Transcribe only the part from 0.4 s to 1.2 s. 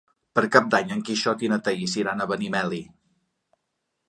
Cap d'Any en